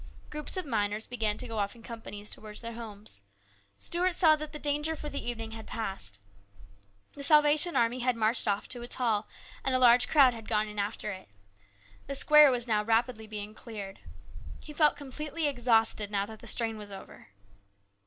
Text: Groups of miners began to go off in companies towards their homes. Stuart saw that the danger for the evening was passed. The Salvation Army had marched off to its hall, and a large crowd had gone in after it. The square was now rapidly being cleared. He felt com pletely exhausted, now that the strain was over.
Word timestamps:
Groups 0.31 0.57
of 0.57 0.65
miners 0.65 1.05
began 1.05 1.37
to 1.37 1.47
go 1.47 1.59
off 1.59 1.75
in 1.75 1.83
companies 1.83 2.31
towards 2.31 2.61
their 2.61 2.73
homes. 2.73 3.21
Stuart 3.77 4.15
saw 4.15 4.35
that 4.35 4.51
the 4.51 4.57
danger 4.57 4.95
for 4.95 5.09
the 5.09 5.23
evening 5.23 5.55
was 5.55 5.63
passed. 5.67 6.19
The 7.13 7.21
Salvation 7.21 7.75
Army 7.75 7.99
had 7.99 8.15
marched 8.15 8.47
off 8.47 8.67
to 8.69 8.81
its 8.81 8.95
hall, 8.95 9.27
and 9.63 9.75
a 9.75 9.77
large 9.77 10.07
crowd 10.07 10.33
had 10.33 10.49
gone 10.49 10.67
in 10.67 10.79
after 10.79 11.11
it. 11.11 11.29
The 12.07 12.15
square 12.15 12.49
was 12.49 12.65
now 12.67 12.83
rapidly 12.83 13.27
being 13.27 13.53
cleared. 13.53 13.99
He 14.63 14.73
felt 14.73 14.97
com 14.97 15.11
pletely 15.11 15.47
exhausted, 15.47 16.09
now 16.09 16.25
that 16.25 16.39
the 16.39 16.47
strain 16.47 16.79
was 16.79 16.91
over. 16.91 17.27